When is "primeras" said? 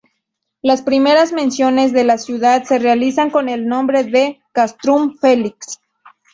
0.81-1.31